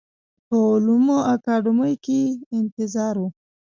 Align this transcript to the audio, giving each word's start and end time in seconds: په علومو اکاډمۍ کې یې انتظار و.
په 0.47 0.57
علومو 0.69 1.17
اکاډمۍ 1.33 1.93
کې 2.03 2.17
یې 2.25 2.33
انتظار 2.59 3.15
و. 3.19 3.23